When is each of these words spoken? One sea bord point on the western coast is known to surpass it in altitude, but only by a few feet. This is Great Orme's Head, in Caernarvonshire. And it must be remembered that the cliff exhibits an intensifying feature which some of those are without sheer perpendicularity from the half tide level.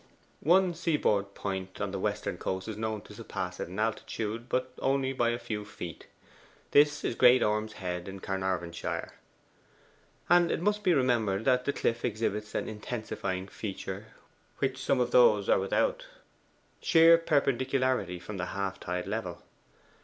One 0.43 0.73
sea 0.73 0.97
bord 0.97 1.35
point 1.35 1.79
on 1.79 1.91
the 1.91 1.99
western 1.99 2.39
coast 2.39 2.67
is 2.67 2.75
known 2.75 3.01
to 3.01 3.13
surpass 3.13 3.59
it 3.59 3.67
in 3.67 3.77
altitude, 3.77 4.49
but 4.49 4.71
only 4.79 5.13
by 5.13 5.29
a 5.29 5.37
few 5.37 5.63
feet. 5.63 6.07
This 6.71 7.03
is 7.03 7.13
Great 7.13 7.43
Orme's 7.43 7.73
Head, 7.73 8.07
in 8.07 8.19
Caernarvonshire. 8.19 9.13
And 10.27 10.49
it 10.51 10.59
must 10.59 10.81
be 10.81 10.95
remembered 10.95 11.45
that 11.45 11.65
the 11.65 11.71
cliff 11.71 12.03
exhibits 12.03 12.55
an 12.55 12.67
intensifying 12.67 13.47
feature 13.47 14.07
which 14.57 14.83
some 14.83 14.99
of 14.99 15.11
those 15.11 15.47
are 15.47 15.59
without 15.59 16.07
sheer 16.81 17.19
perpendicularity 17.19 18.17
from 18.17 18.37
the 18.37 18.45
half 18.57 18.79
tide 18.79 19.05
level. 19.05 19.43